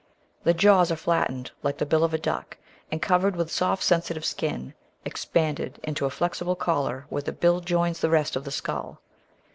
[0.45, 2.57] The jaws are flattened like the bill of a duck
[2.91, 4.73] and covered with soft sensitive skin,
[5.05, 8.99] expanded into a flexible collar where the bill joins the rest of the skull.